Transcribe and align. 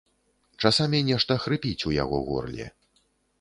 Часамі 0.65 1.01
нешта 1.09 1.37
хрыпіць 1.43 1.85
у 1.91 1.95
яго 2.03 2.23
горле. 2.31 2.65